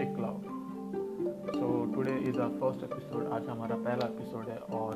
[0.00, 0.44] Mystic Cloud.
[1.54, 3.24] So, today is our first episode.
[3.32, 4.94] आज हमारा पहला एपिसोड है और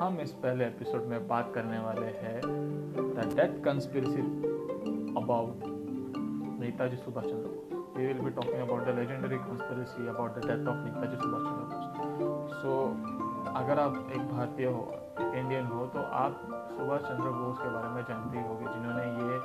[0.00, 4.22] हम इस पहले एपिसोड में बात करने वाले हैं the death conspiracy
[5.20, 5.64] about
[6.60, 10.68] Netaji Subhash Chandra Bose we will be talking about the legendary conspiracy about the death
[10.68, 12.76] of Netaji Subhash Chandra Bose so
[13.62, 14.86] अगर आप एक भारतीय हो
[15.40, 16.46] इंडियन हो तो आप
[16.76, 19.40] सुभाष चंद्र बोस के बारे में जानते होंगे, जिन्होंने ये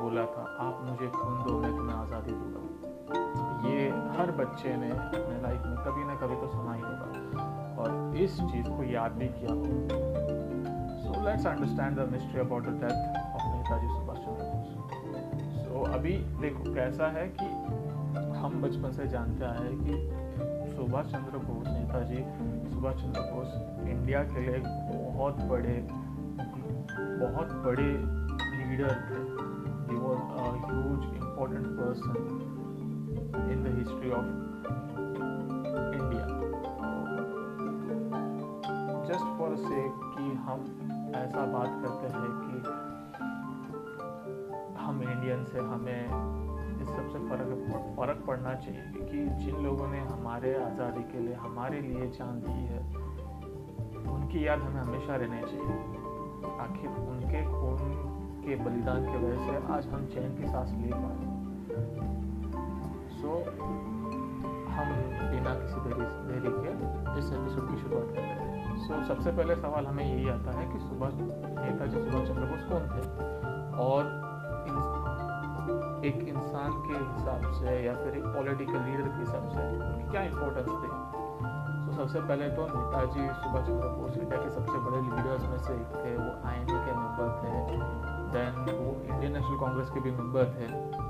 [0.00, 2.85] बोला था, आप मुझे खून दो, मैं तुम्हें आज़ादी दूँगा
[4.16, 7.08] हर बच्चे ने अपने लाइफ में कभी ना कभी तो सुना ही होगा।
[7.78, 9.68] और इस चीज़ को याद भी किया होगा।
[10.98, 12.96] So let's understand the mystery about the death
[13.34, 14.68] of Netaji Subhash Chandra Bose.
[15.64, 17.46] So अभी देखो, कैसा है कि
[18.38, 19.94] हम बचपन से जानते आए हैं कि
[20.76, 22.24] सुभाष चंद्र बोस, नेताजी
[22.70, 23.48] सुभाष चंद्र बोस
[23.88, 25.88] इंडिया के लिए बहुत बड़े
[27.26, 27.92] बहुत बड़े
[28.64, 29.46] लीडर थे।
[30.66, 32.55] Huge, important person
[33.52, 34.24] in the history of.
[39.08, 40.60] Just for the sake कि हम
[41.16, 42.54] ऐसा बात करते हैं कि
[44.84, 46.02] हम इंडियन से हमें
[46.82, 47.50] इस सबसे फ़र्क
[47.96, 52.58] फ़र्क पड़ना चाहिए कि जिन लोगों ने हमारे आज़ादी के लिए, हमारे लिए जान दी
[52.72, 52.80] है,
[54.14, 55.76] उनकी याद हमें हमेशा रहनी चाहिए
[56.66, 57.78] आखिर उनके खून
[58.44, 61.25] के बलिदान की वजह से आज हम चैन की सांस ले पाए
[63.26, 63.38] सो
[64.70, 64.90] हम
[65.30, 66.72] बिना किसी देरी देरी के
[67.18, 70.78] इस एपिसोड की शुरुआत करते हैं। सो सबसे पहले सवाल हमें यही आता है कि
[70.78, 73.02] सुभाष नेताजी सुभाष चंद्र बोस कौन थे?
[73.78, 74.02] और
[76.04, 80.22] एक इंसान के हिसाब से या फिर एक पॉलिटिकल लीडर के हिसाब से उनकी क्या
[80.22, 80.90] इंपॉर्टेंस थी?
[81.86, 85.74] तो सबसे पहले तो नेताजी सुभाष चंद्र बोस इंडिया के सबसे बड़े लीडर्स में से
[85.74, 87.76] एक थे, वो आई के मेंबर थे।
[88.36, 91.05] देन वो इंडियन नेशनल कांग्रेस के भी मेंबर थे।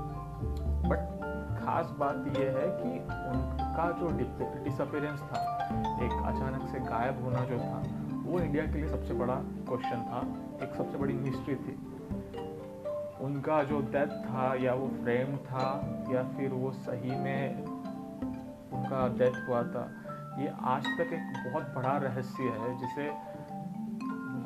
[1.67, 2.89] खास बात यह है कि
[3.29, 4.09] उनका जो
[4.63, 5.39] डिसअपेरेंस था,
[6.05, 7.81] एक अचानक से गायब होना जो था,
[8.25, 9.35] वो इंडिया के लिए सबसे बड़ा
[9.67, 10.21] क्वेश्चन था,
[10.65, 11.75] एक सबसे बड़ी मिस्ट्री थी।
[13.21, 15.67] उनका जो डेथ था या वो फ्रेम था
[16.11, 19.87] या फिर वो सही में उनका डेथ हुआ था,
[20.39, 23.09] ये आज तक एक बहुत बड़ा रहस्य है, जिसे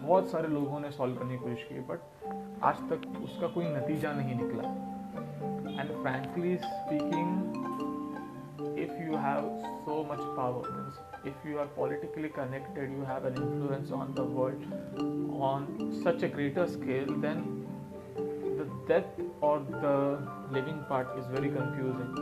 [0.07, 4.11] बहुत सारे लोगों ने सॉल्व करने की कोशिश की बट आज तक उसका कोई नतीजा
[4.11, 4.69] नहीं निकला।
[5.79, 7.69] And frankly speaking
[8.81, 9.45] if you have
[9.85, 14.23] so much power means if you are politically connected you have an influence on the
[14.23, 14.63] world
[15.49, 15.67] on
[16.03, 17.43] such a greater scale then
[18.59, 19.53] the death or
[19.85, 19.95] the
[20.51, 22.13] living part is very confusing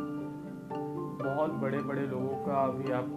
[1.22, 3.08] बहुत बड़े बड़े लोगों का भी आप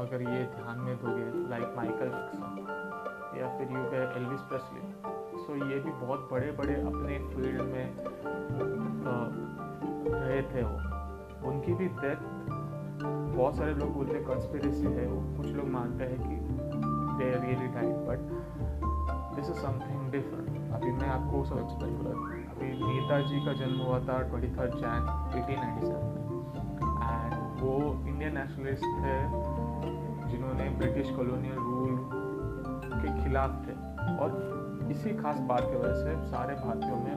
[0.00, 5.56] अगर ये ध्यान में दोगे लाइक माइकल जैक्सन या फिर यू गए एल्विस प्रेसली सो
[5.70, 9.45] ये भी बहुत बड़े बड़े अपने फ़ील्ड में
[10.08, 12.20] रहे थे वो। उनकी भी डेथ
[13.36, 16.36] बहुत सारे लोग बोलते हैं कंस्पिरेसी है वो। कुछ लोग मानते हैं कि
[17.18, 18.20] they really died but
[19.36, 23.98] this is something different अभी मैं आपको सब एक्सप्लेन करूँ। अभी नेताजी का जन्म हुआ
[24.00, 25.02] था twenty third Jan
[25.38, 26.04] eighteen ninety seven
[27.02, 27.74] and वो
[28.08, 29.16] इंडियन नेशनलिस्ट थे,
[30.30, 31.94] जिन्होंने ब्रिटिश कॉलोनियल रूल
[32.94, 33.74] के खिलाफ थे।
[34.22, 34.28] और
[34.90, 37.14] इसी खास बात की वजह से सारे भारतीयों में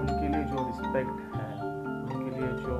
[0.00, 1.45] उनके लिए जो रिस्पेक्ट है
[2.40, 2.76] लिए जो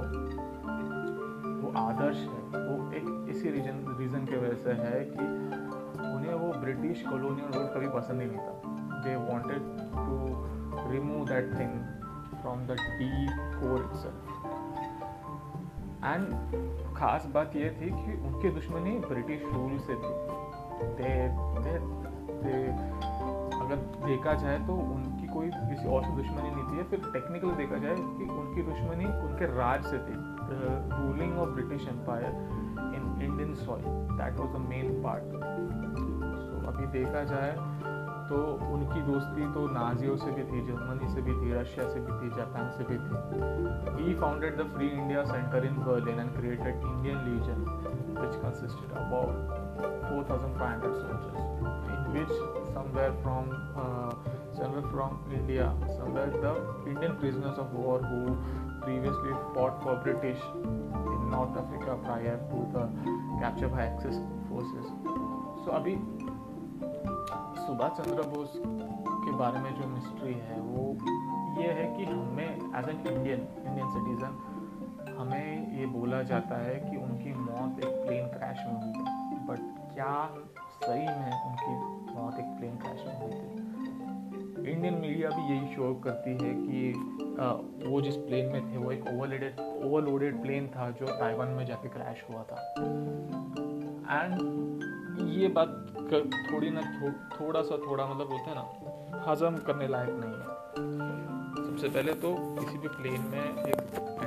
[1.62, 5.24] वो आदर्श है, वो एक इसी रीजन रीज़न की वजह से है कि
[6.14, 8.54] उन्हें वो ब्रिटिश कॉलोनियल रूल कभी पसंद ही नहीं था
[9.04, 9.62] they wanted
[9.92, 10.16] to
[10.92, 11.72] remove that thing
[12.40, 13.30] from the deep
[13.60, 13.78] core
[16.04, 16.24] and
[16.96, 20.14] खास बात ये थी कि उनकी दुश्मनी ब्रिटिश रूल से थी।
[20.98, 21.12] दे
[21.64, 21.78] दे
[22.42, 22.56] दे
[23.58, 27.78] अगर देखा जाए तो उनकी कोई किसी और से दुश्मनी नहीं थी। फिर टेक्निकली देखा
[27.86, 30.16] जाए कि उनकी दुश्मनी उनके राज से थी।
[30.48, 32.30] Ruling of British empire
[32.96, 33.84] in Indian soil
[34.20, 35.26] that was the main part
[36.42, 37.54] so अभी देखा जाए
[38.28, 38.36] तो
[38.74, 42.30] उनकी दोस्ती तो नाजियों से भी थी जर्मनी से भी थी रशिया से भी थी
[42.36, 47.18] जापान से भी थी। He founded the free India centre in Berlin and created Indian
[47.28, 47.60] legion
[48.18, 49.34] which consisted about
[50.10, 51.40] 4,500 soldiers
[51.94, 52.30] in which
[52.76, 53.50] somewhere from
[53.82, 54.12] uh,
[54.56, 56.54] somewhere from India somewhere the
[56.90, 58.36] Indian prisoners of war who
[58.82, 62.84] previously fought for British in North Africa prior to the
[63.40, 64.16] capture by Axis
[64.48, 64.86] forces.
[65.64, 65.94] So अभी
[67.66, 70.84] सुभाष चंद्र बोस के बारे में जो mystery है वो
[71.60, 76.96] ये है कि हमें as an Indian Indian citizen हमें ये बोला जाता है कि
[76.96, 80.14] उनकी मौत एक प्लेन क्रैश में हुई बट क्या
[80.82, 81.78] सही में उनकी
[82.14, 83.65] मौत एक प्लेन क्रैश में हुई थी
[84.68, 86.92] इंडियन मीडिया भी यही शो करती है कि
[87.40, 87.50] आ,
[87.90, 91.88] वो जिस प्लेन में थे वो एक ओवरलोडेड ओवरलोडेड प्लेन था जो ताइवान में जाके
[91.88, 92.56] क्रैश हुआ था।
[94.22, 94.32] एंड
[95.28, 95.68] ये बात
[95.98, 100.34] कर, थोड़ी ना थो, थोड़ा सा थोड़ा मतलब बोलते हैं ना हजम करने लायक नहीं
[100.34, 100.46] है।
[101.66, 103.78] सबसे पहले तो किसी भी प्लेन में एक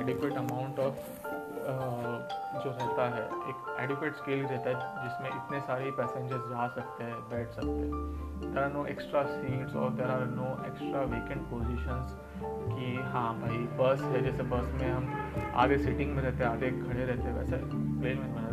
[0.02, 1.29] एडिक्वेट अमाउंट ऑफ़
[1.60, 7.14] जो रहता है, एक एडिक्वेट स्केल रहता है, जिसमें इतने सारे पैसेंजर्स जा सकते हैं,
[7.14, 7.90] बैठ सकते हैं।
[8.40, 13.58] There are no extra seats और there are no extra vacant positions कि हाँ भाई
[13.80, 18.18] बस है, जैसे बस में हम आगे सीटिंग में रहते आगे खड़े रहते वैसे प्लेन
[18.18, 18.50] में मैंने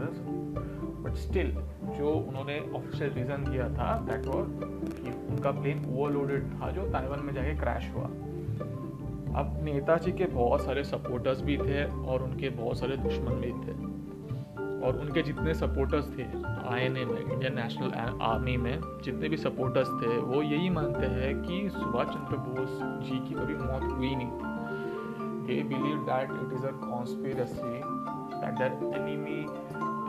[1.03, 1.51] बट स्टिल
[1.97, 4.49] जो उन्होंने ऑफिशियल रीज़न दिया था दैट वॉज़
[4.95, 8.09] कि उनका प्लेन ओवरलोडेड था, जो ताइवान में जाके क्रैश हुआ।
[9.37, 13.97] अब नेताजी के बहुत सारे सपोर्टर्स भी थे और उनके बहुत सारे दुश्मन भी थे।
[14.87, 16.23] और उनके जितने सपोर्टर्स थे
[16.69, 17.91] आईएनए में इंडियन नेशनल
[18.21, 22.69] आर्मी में, जितने भी सपोर्टर्स थे, वो यही मानते हैं कि सुभाष चंद्र बोस
[23.09, 24.47] जी की कभी मौत हुई नहीं थी।
[25.47, 27.77] They believe that it is a conspiracy
[28.41, 29.37] that their enemy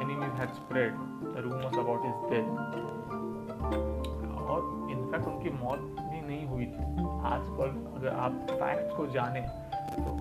[0.03, 0.93] enemies had spread
[1.35, 2.51] the rumors about his death.
[4.49, 5.97] और इनफैक्ट उनकी मौत
[6.29, 6.85] नहीं हुई थी।
[7.33, 9.41] आज पर अगर आप फैक्ट्स को जाने
[9.99, 10.17] तो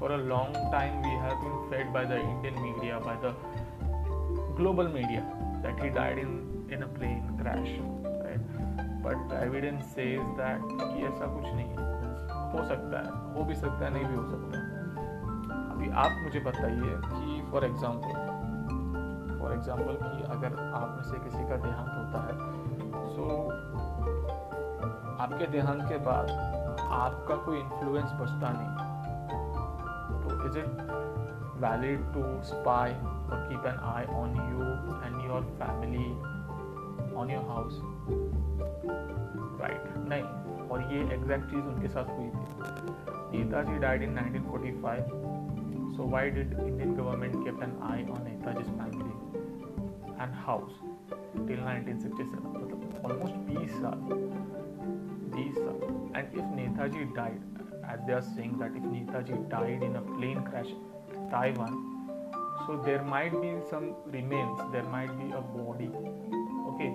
[0.00, 3.36] for a long time we have been fed by the Indian media by the
[4.58, 5.20] global media
[5.62, 6.34] that he died in
[6.74, 7.70] in a plane crash
[8.10, 8.44] right?
[9.06, 11.86] But evidence says that कि ऐसा कुछ नहीं है।
[12.52, 14.68] हो सकता है हो भी सकता है नहीं भी हो सकता है।
[15.72, 18.14] अभी आप मुझे बताइए कि फॉर एग्जांपल
[19.40, 22.36] फॉर एग्जांपल कि अगर आप में से किसी का देहांत होता है
[23.16, 23.73] सो so,
[25.24, 26.30] आपके देहांत के बाद
[26.94, 28.72] आपका कोई इन्फ्लुएंस बचता नहीं।
[30.22, 30.72] तो is it
[31.62, 34.66] valid to spy और keep an eye on you
[35.04, 36.08] and your family
[37.16, 37.80] on your house
[39.62, 45.04] right नहीं। और ये एग्जैक्ट चीज़ उनके साथ हुई थी। Netaji died in 1945
[45.96, 49.14] so why did Indian government keep an eye on Netaji family
[50.22, 50.80] and house
[51.12, 53.98] till 1967 मतलब ऑलमोस्ट 20 साल।
[55.34, 55.74] 20 साल
[56.18, 57.40] and if Netaji died
[57.94, 60.70] as they are saying that if Netaji died in a plane crash
[61.32, 61.80] Taiwan
[62.66, 65.90] so there might be some remains there might be a body
[66.70, 66.92] okay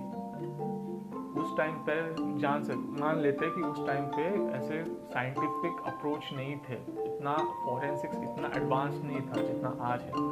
[1.40, 1.94] उस time पे
[2.42, 4.24] जान सक मान लेते हैं कि उस टाइम पे
[4.58, 4.84] ऐसे
[5.14, 6.76] साइंटिफिक अप्रोच नहीं थे
[7.06, 10.24] इतना फॉरेंसिक्स इतना एडवांस नहीं था जितना आज है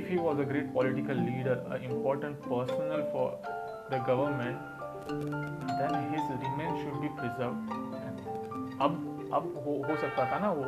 [0.00, 3.30] if he was a great political leader a important personal for
[3.90, 4.73] the government
[5.12, 7.52] then his remain should be preserve
[8.84, 10.64] अब अब हो, हो सकता था ना वो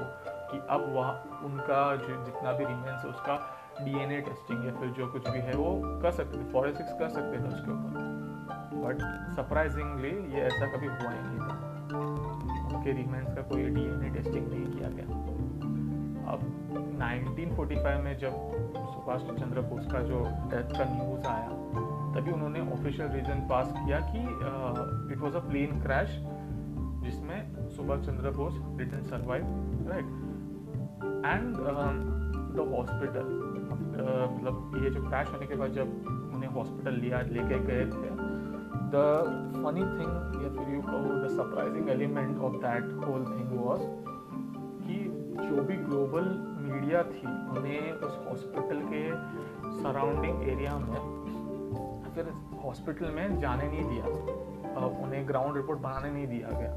[0.50, 1.08] कि अब वह
[1.46, 5.52] उनका जो जितना भी रिमेन्स है उसका डीएनए टेस्टिंग या फिर जो कुछ भी है
[5.52, 8.06] वो कर सकते थे फॉरेंसिक्स कर सकते थे उसके ऊपर।
[8.74, 8.98] बट
[9.36, 14.66] सरप्राइजिंगली ये ऐसा कभी हुआ ही नहीं था। उनके रिमेन्स का कोई डीएनए टेस्टिंग नहीं
[14.66, 15.06] किया गया।
[16.32, 16.40] अब
[17.02, 18.32] 1945 में जब
[18.76, 21.48] सुभाष चंद्र बोस का जो डेथ का न्यूज़ आया
[22.16, 24.20] तभी उन्होंने ऑफिशियल रीजन पास किया कि
[25.14, 26.12] it was a plane crash
[27.06, 29.42] जिसमें Subhash Chandra Bose didn't survive
[29.90, 30.06] right
[31.26, 31.56] and
[32.56, 33.28] the hospital
[33.96, 35.88] मतलब ये जो क्रैश होने के बाद जब
[36.34, 38.10] उन्हें हॉस्पिटल लिया, लेके गए थे
[38.94, 39.02] द
[39.56, 43.82] फनी थिंग या फिर यू कहो the surprising element of that whole thing was
[44.86, 44.98] कि
[45.42, 46.32] जो भी ग्लोबल
[46.70, 47.26] मीडिया थी,
[47.58, 49.04] उन्हें उस हॉस्पिटल के
[49.82, 51.15] सराउंडिंग एरिया में
[52.16, 52.32] फिर
[52.64, 54.04] हॉस्पिटल में जाने नहीं दिया।
[55.04, 56.70] उन्हें ग्राउंड रिपोर्ट बनाने नहीं दिया गया।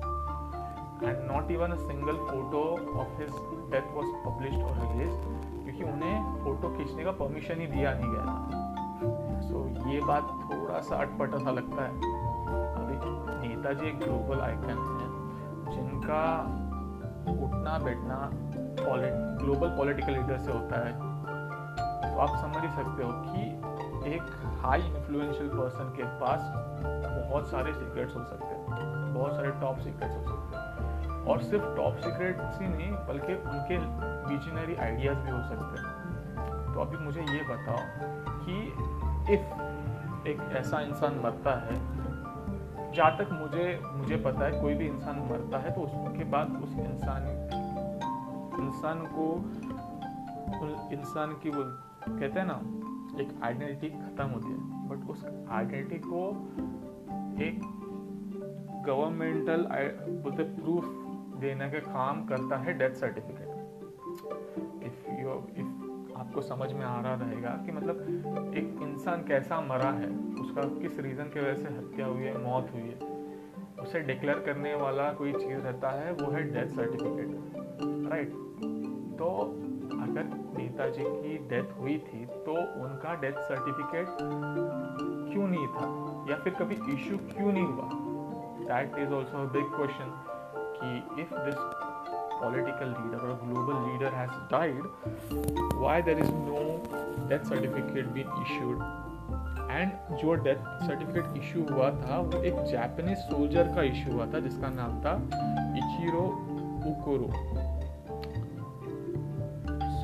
[1.10, 2.64] And not even a single photo
[3.00, 3.32] of his
[3.72, 5.16] death was published और रिलीज़
[5.64, 8.50] क्योंकि उन्हें फ़ोटो खींचने का परमिशन ही दिया नहीं गया।
[9.42, 11.90] सो so, ये बात थोड़ा सा अटपटा सा लगता है।
[12.74, 15.08] अभी नेताजी एक ग्लोबल आइकन है
[15.72, 16.42] जिनका
[17.46, 18.30] उठना बैठना
[19.42, 20.94] ग्लोबल पॉलिटिकल लीडर से होता है।
[22.02, 23.69] तो आप समझ ही सकते हो कि
[24.10, 26.40] एक हाई इन्फ्लुएंशियल पर्सन के पास
[27.30, 31.76] बहुत सारे सीक्रेट्स हो सकते हैं, बहुत सारे टॉप सीक्रेट्स हो सकते हैं। और सिर्फ़
[31.76, 33.78] टॉप सीक्रेट्स ही नहीं, बल्कि उनके
[34.30, 37.82] विजनरी आइडियाज़ भी हो सकते हैं। तो अभी मुझे ये बताओ
[38.44, 38.62] कि
[39.34, 41.76] इफ़ एक ऐसा इंसान मरता है,
[42.94, 46.72] जहाँ तक मुझे मुझे पता है कोई भी इंसान मरता है तो उसके बाद उस
[46.80, 47.28] इंसान
[48.60, 49.28] इंसान को
[50.92, 51.64] इंसान की वो,
[52.10, 52.60] कहते हैं ना
[53.16, 56.22] एक आइडेंटिटी ख़त्म होती है। बट उस आइडेंटिटी को
[57.44, 57.60] एक
[58.86, 59.68] गवर्नमेंटल
[60.24, 60.86] बोलते प्रूफ
[61.42, 63.50] देने का काम करता है death certificate
[64.86, 69.92] if you if आपको समझ में आ रहा रहेगा कि मतलब एक इंसान कैसा मरा
[69.92, 70.10] है,
[70.42, 72.98] उसका किस रीज़न की वजह से हत्या हुई है, मौत हुई है,
[73.82, 78.30] उसे डिक्लेयर करने वाला कोई चीज़ रहता है, वो है डेथ सर्टिफिकेट राइट
[79.20, 79.30] तो
[80.60, 82.52] अगर नेताजी की डेथ हुई थी तो
[82.84, 84.06] उनका डेथ सर्टिफिकेट
[85.34, 85.86] क्यों नहीं था?
[86.32, 87.90] या फिर कभी इशू क्यों नहीं हुआ?
[88.68, 90.26] That is also big question
[90.80, 91.56] कि if this
[92.42, 94.84] political leader or global leader has died,
[95.76, 96.62] why there is no
[97.30, 98.84] death certificate being issued?
[99.72, 104.40] And जो डेथ सर्टिफिकेट इशू हुआ था, वो एक जापानीज सोल्जर का इशू हुआ था,
[104.40, 105.14] जिसका नाम था
[105.78, 106.24] इचिरो
[106.92, 107.30] उकोरो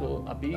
[0.06, 0.56] so, अभी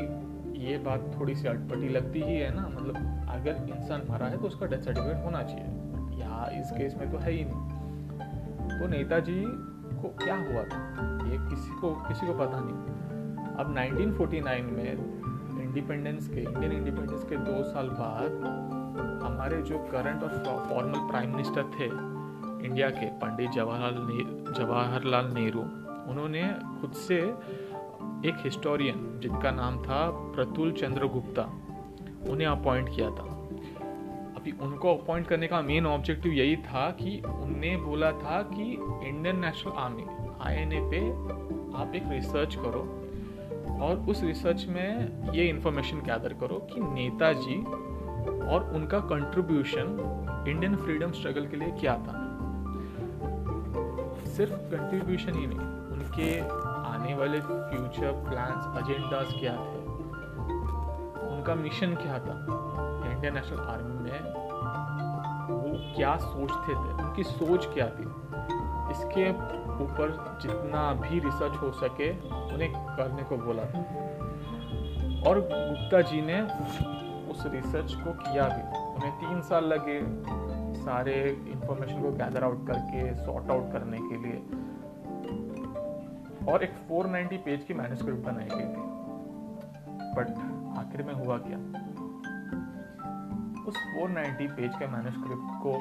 [0.67, 2.97] ये बात थोड़ी सी अटपटी लगती ही है ना मतलब
[3.29, 7.19] अगर इंसान मरा है तो उसका डेथ सर्टिफिकेट होना चाहिए। यहाँ इस केस में तो
[7.19, 9.45] है ही नहीं। तो नेताजी
[10.03, 10.81] को क्या हुआ था?
[11.29, 12.99] ये किसी को किसी को पता नहीं।
[13.57, 15.19] अब 1949 में
[15.63, 18.31] इंडिपेंडेंस के इंडियन इंडिपेंडेंस के दो साल बाद
[19.25, 20.29] हमारे जो करंट और
[20.69, 22.19] फॉर्मल प्राइम मिनिस्टर थे
[22.67, 25.61] इंडिया के पंडित जवाहरलाल जवाहरलाल नेहरू
[26.11, 27.35] उन्होंने खुद से
[28.27, 31.43] एक हिस्टोरियन जिनका नाम था प्रतुल चंद्र गुप्ता,
[32.29, 33.25] उन्हें अपॉइंट किया था।
[34.37, 38.65] अभी उनको अपॉइंट करने का मेन ऑब्जेक्टिव यही था कि उनने बोला था कि
[39.09, 40.05] इंडियन नेशनल आर्मी
[40.41, 41.11] आईएनए पे
[41.79, 42.83] आप एक रिसर्च करो
[43.85, 47.63] और उस रिसर्च में ये इन्फॉर्मेशन गैदर करो कि नेताजी
[48.47, 49.97] और उनका कंट्रीब्यूशन
[50.49, 52.25] इंडियन फ्रीडम स्ट्रगल के लिए क्या था।
[54.27, 55.59] सिर्फ़ कंट्रीब्यूशन ही नहीं,
[55.93, 56.68] उनके
[57.19, 59.79] वाले फ्यूचर प्लान्स एजेंडाज क्या थे?
[61.37, 62.35] उनका मिशन क्या था?
[63.13, 64.21] इंडियन नेशनल आर्मी में
[65.49, 67.03] वो क्या सोचते थे?
[67.03, 68.05] उनकी सोच क्या थी?
[68.91, 69.31] इसके
[69.85, 73.79] ऊपर जितना भी रिसर्च हो सके, उन्हें करने को बोला था।
[75.31, 76.43] और गुप्ता जी ने
[77.31, 80.01] उस रिसर्च को किया भी। उन्हें तीन साल लगे
[80.75, 84.68] सारे इंफॉर्मेशन को गैदर आउट करके सॉर्ट आउट करने के लिए।
[86.49, 88.99] और एक 490 पेज की मैन्युस्क्रिप्ट बनाई गई थी।
[90.15, 90.29] बट
[90.79, 91.59] आखिर में हुआ क्या?
[93.65, 95.73] उस 490 पेज के मैन्युस्क्रिप्ट को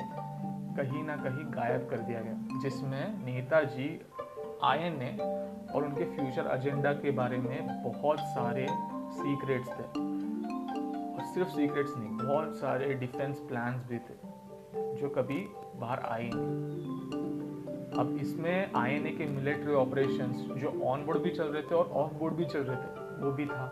[0.76, 4.02] कहीं ना कहीं गायब कर दिया गया, जिसमें नेताजी
[4.64, 5.18] आईएनए
[5.76, 8.68] और उनके फ्यूचर एजेंडा के बारे में बहुत सारे
[9.12, 9.84] सीक्रेट्स थे।
[11.14, 14.16] और सिर्फ़ सीक्रेट्स नहीं, बहुत सारे डिफेंस प्लान्स भी थे,
[15.02, 16.97] जो कभी बाहर आए नहीं।
[18.00, 22.14] अब इसमें आईएनए के मिलिट्री ऑपरेशंस जो ऑन बोर्ड भी चल रहे थे और ऑफ़
[22.14, 22.90] बोर्ड भी चल रहे थे,
[23.22, 23.66] वो भी था।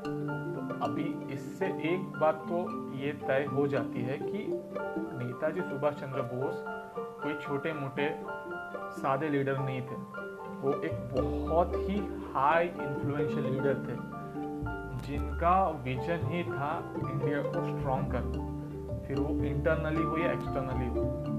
[0.00, 2.58] तो अभी इससे एक बात तो
[2.98, 6.62] ये तय हो जाती है कि नेताजी सुभाष चंद्र बोस
[7.22, 8.08] कोई छोटे मोटे
[8.92, 9.96] सादे लीडर नहीं थे।
[10.60, 11.98] वो एक बहुत ही
[12.34, 13.96] हाई इन्फ्लुएंशियल लीडर थे,
[15.06, 18.48] जिनका विजन ही था इंडिया को स्ट्रॉन्ग करना।
[19.06, 21.38] फिर वो इंटरनली हो या एक्सटर्नली हो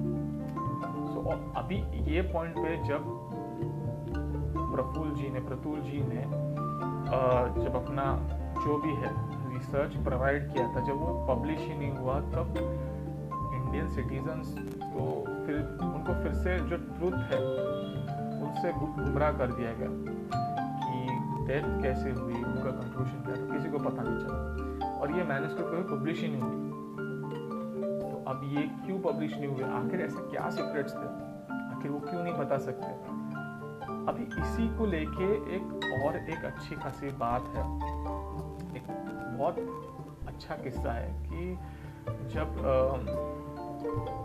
[1.31, 1.75] so, अभी
[2.13, 3.03] ये पॉइंट पे जब
[4.75, 6.21] प्रफुल जी ने प्रतुल जी ने
[7.63, 8.15] जब अपना
[8.61, 12.53] जो भी है रिसर्च प्रोवाइड किया था जब वो पब्लिश ही नहीं हुआ तब
[13.53, 17.39] इंडियन सिटीजन्स को फिर उनको फिर से जो ट्रूथ है
[18.41, 19.89] उनसे गुमराह कर दिया गया
[20.83, 21.07] कि
[21.47, 25.71] डेथ कैसे हुई उनका कंक्लूशन क्या था किसी को पता नहीं चला। और ये मैन्यूस्क्रिप्ट
[25.71, 26.60] कभी पब्लिश ही नहीं हुई।
[28.51, 29.63] ये क्यों पब्लिश नहीं हुए?
[29.63, 31.07] आखिर ऐसे क्या सीक्रेट्स थे?
[31.53, 32.91] आखिर वो क्यों नहीं बता सकते?
[34.07, 35.63] अभी इसी को लेके एक
[36.05, 37.77] और एक अच्छी खासी बात है।
[38.77, 38.83] एक
[39.37, 39.55] बहुत
[40.27, 41.59] अच्छा किस्सा है कि
[42.05, 43.31] जब uh,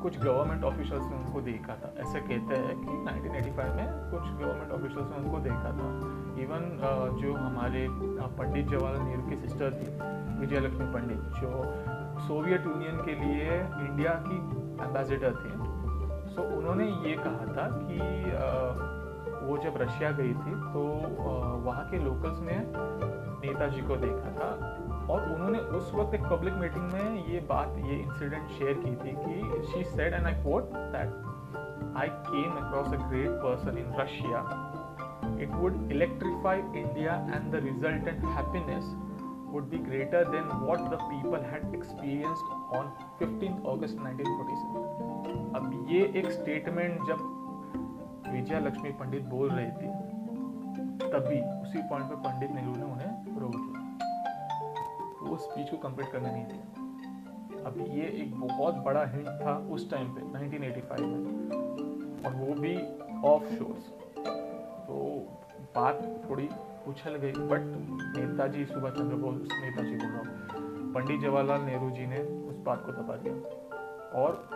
[0.03, 4.71] कुछ गवर्नमेंट ऑफिशल्स ने उनको देखा था। ऐसे कहते हैं कि 1985 में कुछ गवर्नमेंट
[4.71, 6.63] ऑफिशल्स ने उनको देखा था। इवन
[7.21, 9.87] जो हमारे पंडित जवाहरलाल नेहरू की सिस्टर थी
[10.39, 11.49] विजय लक्ष्मी पंडित, जो
[12.27, 14.37] सोवियत यूनियन के लिए इंडिया की
[14.85, 15.53] एम्बेसडर थी।
[16.35, 17.97] सो उन्होंने ये कहा था कि
[19.45, 20.81] वो जब रशिया गई थी तो
[21.65, 22.57] वहाँ के लोकल्स ने
[23.45, 24.49] नेताजी को देखा था
[25.13, 29.11] और उन्होंने उस वक्त एक पब्लिक मीटिंग में ये बात, ये इंसिडेंट शेयर की थी
[29.17, 34.39] कि she said and I quote that I came across a great person in Russia
[35.39, 38.85] it would electrify India and the resultant happiness
[39.51, 45.53] would be greater than what the people had experienced on 15 August 1947.
[45.55, 47.21] अब ये एक statement जब
[48.31, 49.89] विजया लक्ष्मी पंडित बोल रही थी
[51.09, 53.83] तभी उसी point पे पंडित नेहरू ने उन्हें रोक दिया
[55.21, 59.89] वो स्पीच को कंप्लीट करने नहीं दिया अब ये एक बहुत बड़ा हिंट था उस
[59.91, 62.75] टाइम पे 1985 में और वो भी
[63.29, 64.04] ऑफ़ शोर्स
[64.87, 65.27] तो
[65.75, 66.49] बात थोड़ी
[66.87, 67.61] उछल गई बट
[68.17, 70.21] नेताजी, सुभाष चंद्र बोस, नेताजी बोल रहा
[70.93, 73.33] पंडित जवाहरलाल नेहरू जी ने उस बात को दबा दिया।
[74.21, 74.49] और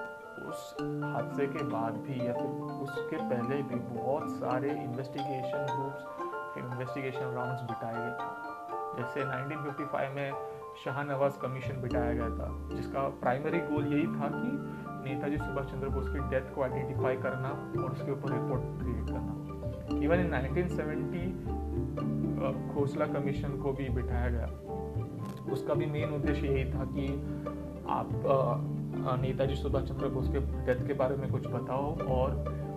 [0.48, 6.06] उस हादसे के बाद भी, या फिर उसके पहले भी बहुत सारे इन्वेस्टिगेशन ग्रुप्स
[6.58, 10.34] इन्वेस्टिगेशन राउंड्स बिठाए गए थे। जैसे 1955 में
[10.86, 14.52] शाहनवाज कमीशन बिठाया गया था, जिसका प्राइमरी गोल यही था कि
[15.10, 17.50] नेताजी, सुभाष चंद्र बोस की डेथ को आइडेंटिफाई करना
[17.84, 19.49] और उसके ऊपर रिपोर्ट क्रिएट करना।
[19.96, 21.24] इवन इन 1970
[22.74, 24.50] खोसला कमीशन को भी बिठाया गया।
[25.52, 27.06] उसका भी मेन उद्देश्य यही था कि
[27.90, 28.10] आप
[29.22, 32.30] नेताजी सुभाष चंद्र बोस के डेथ के बारे में कुछ बताओ और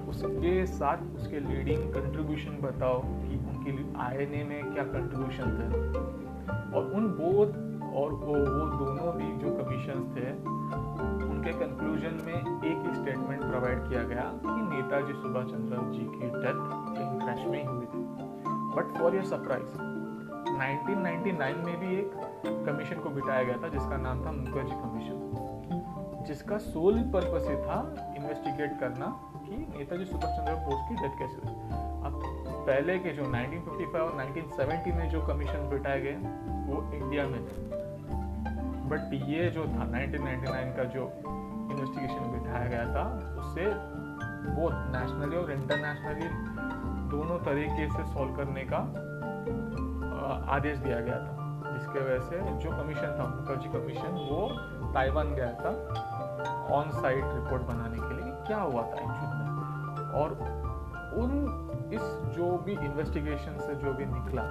[0.09, 5.67] उसके साथ उसके लीडिंग कंट्रीब्यूशन बताओ कि उनकी आईएनए में क्या कंट्रीब्यूशन थे।
[6.77, 7.51] और उन बोध
[7.95, 10.27] और वो वो दोनों भी जो कमीशन थे
[11.43, 16.27] उनके कंक्लूजन में एक ही स्टेटमेंट प्रोवाइड किया गया कि नेताजी सुभाष चंद्र जी की
[16.35, 16.59] डेथ
[16.91, 18.03] प्लेन क्रैश में हुई थी।
[18.77, 19.73] बट फॉर योर सरप्राइज़
[20.53, 22.13] 1999 में भी एक
[22.69, 27.79] कमीशन को बिठाया गया था, जिसका नाम था मुखर्जी कमीशन जिसका सोल पर्पस ये था
[28.19, 29.07] इन्वेस्टिगेट करना
[29.37, 31.55] कि नेताजी सुभाष चंद्र बोस की डेथ कैसे हुई।
[32.07, 32.23] अब
[32.67, 36.17] पहले के जो 1955 और 1970 में जो कमीशन बिठाए गए,
[36.67, 37.92] वो इंडिया में थे।
[38.91, 41.05] बट ये जो था 1999 का जो
[41.73, 43.05] इन्वेस्टिगेशन बिठाया गया था,
[43.41, 43.67] उससे
[44.53, 46.29] वो नेशनली और इंटरनेशनली
[47.11, 48.79] दोनों तरीके से सॉल्व करने का
[50.55, 51.39] आदेश दिया गया था।
[51.73, 54.49] जिसके वजह से जो कमीशन था, मुखर्जी कमीशन वो
[54.95, 55.71] ताइवान गया था
[56.75, 59.53] ऑन साइट रिपोर्ट बनाने के लिए क्या हुआ था एक्चुअली में
[60.21, 60.29] और
[61.23, 61.31] उन,
[61.93, 62.03] इस
[62.37, 64.43] जो भी इन्वेस्टिगेशन से जो भी निकला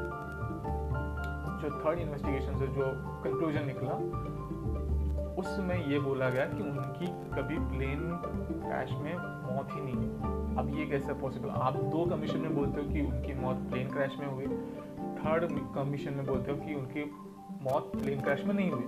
[1.62, 2.86] जो थर्ड इन्वेस्टिगेशन से जो
[3.24, 3.96] कंक्लूजन निकला,
[5.32, 8.00] उसमें ये बोला गया कि उनकी कभी प्लेन
[8.63, 9.15] क्रैश में
[9.46, 13.34] मौत ही नहीं अब ये कैसे पॉसिबल आप दो कमीशन में बोलते हो कि उनकी
[13.34, 14.48] मौत प्लेन क्रैश में हुई।
[15.18, 17.03] थर्ड कमीशन में बोलते हो कि उनकी
[17.64, 18.83] मौत प्लेन क्रैश में नहीं हुई।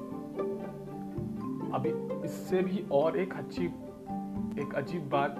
[1.74, 1.90] अभी
[2.26, 3.66] इससे भी और एक अच्छी,
[4.62, 5.40] एक अजीब बात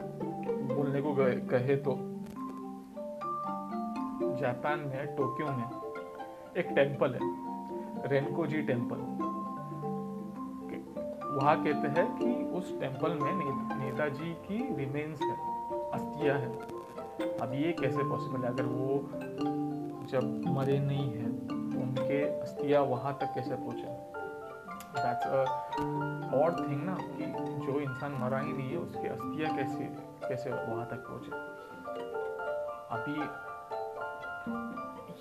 [0.74, 1.16] बोलने को
[1.50, 1.98] कहे तो
[4.40, 5.66] जापान में, टोक्यो में
[6.58, 7.20] एक टेंपल है
[8.10, 8.98] रेनको जी टेंपल
[11.36, 12.26] वहाँ कहते हैं कि
[12.58, 13.46] उस टेंपल में ने,
[13.78, 15.36] नेताजी की रिमेन्स है
[15.94, 16.50] अस्थियाँ है।
[17.42, 18.50] अब ये कैसे पॉसिबल है?
[18.50, 19.00] अगर वो
[20.12, 23.88] जब मरे नहीं है तो उनके अस्थियाँ वहाँ तक कैसे पहुँचे?
[24.98, 25.26] दैट्स
[26.34, 27.26] ऑड थिंग ना कि
[27.66, 29.84] जो इंसान मरा ही नहीं है उसके अस्थियाँ कैसे
[30.28, 31.32] कैसे वहाँ तक पहुँचे?
[32.96, 33.16] अभी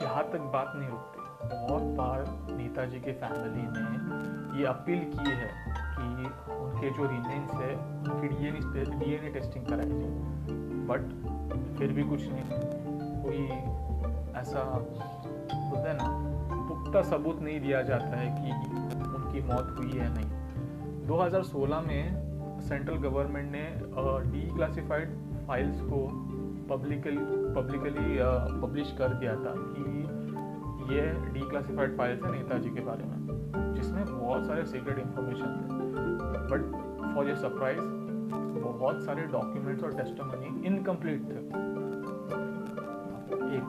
[0.05, 1.22] यहाँ तक बात नहीं रुकती।
[1.55, 2.25] बहुत बार
[2.57, 5.51] नेताजी के फैमिली ने ये अपील की है
[5.99, 10.11] कि उनके जो रिमेन्स है, उनकी डीएनए डीएनए टेस्टिंग कराई जाए।
[10.89, 11.03] बट
[11.79, 12.43] फिर भी कुछ नहीं।
[13.25, 13.47] कोई
[14.41, 14.63] ऐसा
[15.55, 16.09] बोलते हैं ना,
[16.69, 18.51] पुख्ता सबूत नहीं दिया जाता है कि
[19.09, 23.75] उनकी मौत हुई है नहीं। 2016 में सेंट्रल गवर्नमेंट ने
[24.31, 25.09] डी क्लासिफाइड
[25.47, 26.29] फाइल्स को
[26.71, 27.17] पब्लिकली
[27.55, 28.19] पब्लिकली
[28.61, 29.92] पब्लिश कर दिया था कि
[30.93, 31.03] ये
[31.33, 33.19] डी क्लासिफाइड फाइल्स है नेताजी के बारे में,
[33.75, 35.65] जिसमें बहुत सारे सीक्रेट इंफॉर्मेशन थे।
[36.51, 36.63] बट
[37.15, 37.81] फॉर योर सरप्राइज़
[38.63, 41.39] बहुत सारे डॉक्यूमेंट्स और टेस्टमनी इनकम्प्लीट थे।
[43.57, 43.65] एक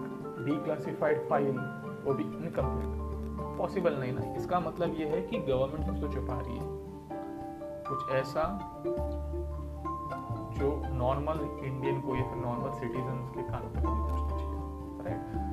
[0.46, 1.58] डी क्लासिफाइड फ़ाइल
[2.06, 3.02] वो भी इनकम्प्लीट
[3.58, 6.66] पॉसिबल नहीं ना इसका मतलब ये है कि गवर्नमेंट कुछ छुपा रही है।
[7.90, 8.44] कुछ ऐसा
[10.60, 14.60] जो नॉर्मल इंडियन को या फिर नॉर्मल सिटीजन के कानों तक नहीं पहुँचना चाहिए।
[15.06, 15.53] राइट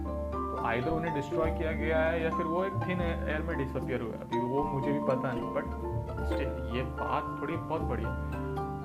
[0.66, 4.20] आइधर उन्हें डिस्ट्रॉय किया गया है या फिर वो एक थिन एयर में डिसअपियर हुआ
[4.20, 5.64] अभी वो मुझे भी पता नहीं बट
[6.26, 8.14] स्टिल ये बात थोड़ी बहुत बड़ी है।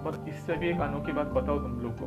[0.03, 2.05] पर इससे भी एक अनोखी बात बताओ तुम लोग को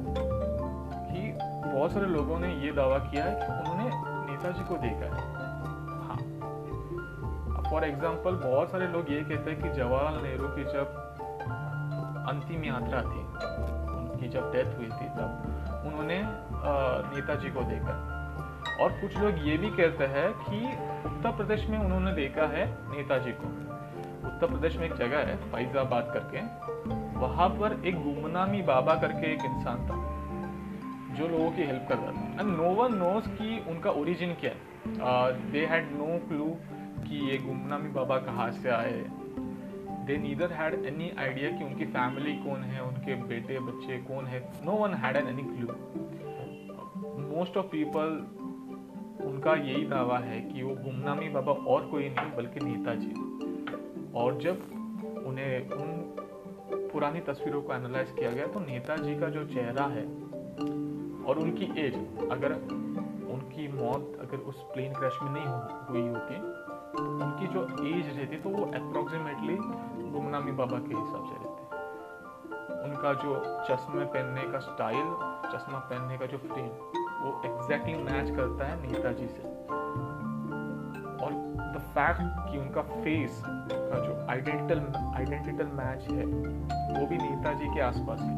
[1.05, 1.21] कि
[1.69, 3.87] बहुत सारे लोगों ने ये दावा किया है कि उन्होंने
[4.31, 5.23] नेताजी को देखा है।
[6.05, 6.19] हाँ।
[7.71, 10.87] फॉर एग्ज़ाम्पल बहुत सारे लोग ये कहते हैं कि जवाहरलाल नेहरू की जब
[12.29, 13.23] अंतिम यात्रा थी,
[13.99, 16.23] उनकी जब डेथ हुई थी, तब उन्होंने
[17.15, 17.95] नेताजी को देखा।
[18.81, 20.59] और कुछ लोग ये भी कहते हैं कि
[21.09, 23.49] उत्तर प्रदेश में उन्होंने देखा है नेताजी को।
[24.29, 26.41] उत्तर प्रदेश में एक जगह है, फैजाबाद करके।
[27.19, 29.97] वहाँ पर एक गुमनामी बाबा करके एक इंसान था,
[31.17, 34.51] जो लोगों की हेल्प कर रहा था। एंड नो वन नोस कि उनका ओरिजिन क्या
[34.51, 36.47] है। दे हैड नो क्लू
[37.01, 39.05] कि ये गुमनामी बाबा कहाँ से आए।
[40.07, 44.41] They neither had any idea कि उनकी फैमिली कौन है, उनके बेटे, बच्चे कौन है।
[44.67, 45.69] No one had an any clue
[47.29, 48.07] most of people
[49.29, 53.13] उनका यही दावा है कि वो गुमनामी बाबा और कोई नहीं, बल्कि नेताजी।
[54.15, 54.57] और जब
[55.27, 55.89] उन्हें उन
[56.93, 60.05] पुरानी तस्वीरों को एनालाइज किया गया तो नेताजी का जो चेहरा है
[61.25, 61.95] और उनकी एज
[62.31, 62.53] अगर
[63.33, 65.49] उनकी मौत अगर उस प्लेन क्रैश में नहीं
[65.89, 66.39] हुई होती
[66.93, 69.57] तो उनकी जो एज रहती तो वो अप्रोक्सीमेटली
[70.13, 71.61] गुमनामी बाबा के हिसाब से रहते।
[72.85, 73.35] उनका जो
[73.69, 75.07] चश्मे पहनने का स्टाइल
[75.53, 76.71] चश्मा पहनने का जो फ्रेम
[77.21, 79.43] वो एग्जैक्टली मैच करता है नेताजी से।
[81.19, 81.33] और
[81.75, 84.81] द फैक्ट कि उनका फेस का जो आइडेंटिटल
[85.17, 86.25] आइडेंटिटल मैच है,
[86.95, 88.37] वो भी नेताजी के आसपास है।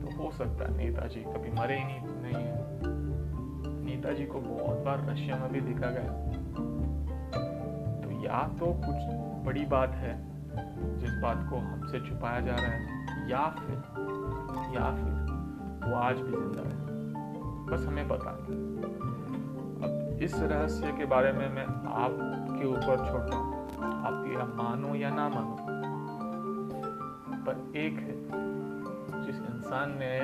[0.00, 2.64] तो हो सकता है नेताजी कभी मरे ही नहीं नहीं है।
[3.84, 6.12] नेताजी को बहुत बार रशिया में भी देखा गया।
[8.00, 8.98] तो या तो कुछ
[9.46, 10.14] बड़ी बात है,
[10.98, 13.76] जिस बात को हमसे छुपाया जा रहा है, या फिर
[14.76, 15.14] या फिर
[15.88, 16.85] वो आज भी ज़िंदा है।
[17.66, 18.56] बस हमें पता नहीं
[19.82, 25.10] अब इस रहस्य के बारे में मैं आपके ऊपर छोड़ता हूँ। आप यह मानो या
[25.10, 25.56] ना मानो,
[27.46, 28.14] पर एक है,
[29.26, 30.14] जिस इंसान ने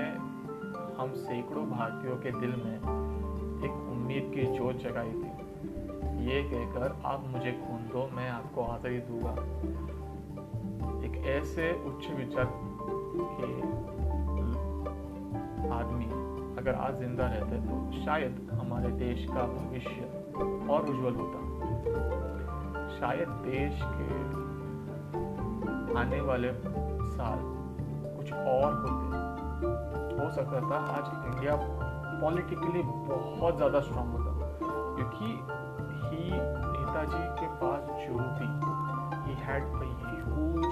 [0.98, 2.76] हम सैकड़ों भारतीयों के दिल में
[3.64, 5.30] एक उम्मीद की जोत जगाई थी।
[6.24, 9.34] ये कहकर आप मुझे खून दो, मैं आपको आज़ादी दूँगा।
[11.06, 12.46] एक ऐसे उच्च विचार
[13.34, 13.50] के
[15.74, 16.21] आदमी
[16.62, 20.02] अगर आज ज़िंदा रहते तो शायद हमारे देश का भविष्य
[20.72, 21.38] और उज्जवल होता।
[22.98, 24.18] शायद देश के
[26.00, 26.52] आने वाले
[27.14, 27.40] साल
[28.16, 29.06] कुछ और होते।
[30.14, 31.56] हो सकता था आज इंडिया
[32.20, 34.30] पॉलिटिकली बहुत ज़्यादा स्ट्रांग होता।
[34.94, 35.30] क्योंकि
[36.06, 38.48] ही नेताजी के पास जो भी
[39.24, 40.71] he had a huge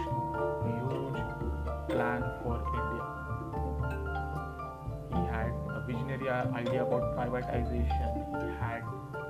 [6.30, 8.10] idea about privatization.
[8.42, 8.82] He had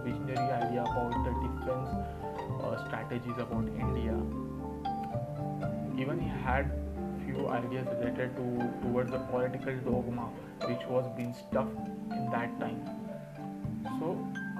[0.05, 1.89] visionary idea about the defense
[2.63, 4.17] uh, strategies about India.
[5.99, 6.71] Even he had
[7.25, 8.45] few ideas related to
[8.83, 10.29] towards the political dogma
[10.67, 12.81] which was being stuffed in that time.
[13.99, 14.17] So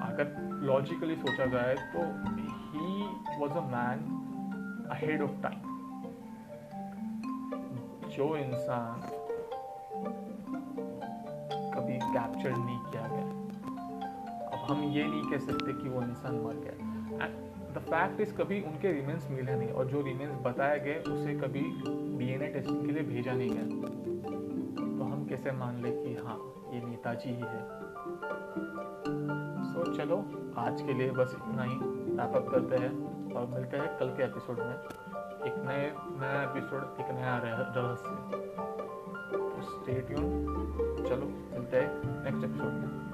[0.07, 0.27] अगर
[0.69, 2.05] logically सोचा जाए तो
[2.73, 2.87] he
[3.41, 4.05] was a man
[4.97, 5.67] ahead of time.
[8.15, 9.20] जो इंसान
[12.11, 13.41] capture नहीं किया गया।
[14.47, 16.73] अब हम ये नहीं कह सकते कि वो इंसान मर गया।
[17.25, 21.35] एंड द फैक्ट इज़ कभी उनके रिमेंस मिले नहीं और जो रिमेंस बताए गए उसे
[21.35, 21.61] कभी
[22.17, 23.63] डीएनए टेस्टिंग के लिए भेजा नहीं गया।
[24.97, 27.67] तो हम कैसे मान ले कि हाँ ये नेताजी ही है?
[29.73, 30.17] सो so, चलो
[30.57, 31.75] आज के लिए बस इतना ही।
[32.11, 32.91] रैपअप करते हैं
[33.33, 34.75] और मिलते हैं कल के एपिसोड में।
[35.45, 38.50] एक नए नया एपिसोड एक नया रहस्य।
[39.61, 40.29] स्टे ट्यून
[41.09, 41.89] चलो मिलते हैं
[42.23, 43.10] नेक्स्ट एपिसोड में।